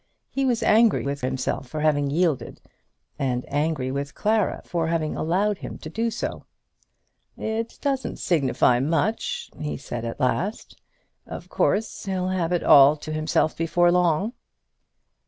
[0.31, 2.59] He was angry with himself for having yielded,
[3.19, 6.45] and angry with Clara for having allowed him to do so.
[7.37, 10.81] "It doesn't signify much," he said, at last.
[11.27, 14.33] "Of course he'll have it all to himself before long."